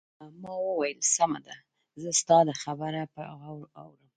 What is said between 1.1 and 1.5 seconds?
سمه